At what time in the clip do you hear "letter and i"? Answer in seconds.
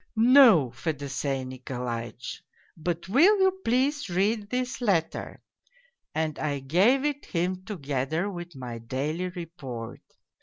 4.81-6.57